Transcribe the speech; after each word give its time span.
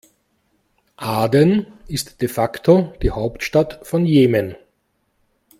Aden 0.97 1.67
ist 1.87 2.23
de 2.23 2.27
facto 2.27 2.91
die 3.03 3.11
Hauptstadt 3.11 3.81
von 3.85 4.03
Jemen. 4.03 4.55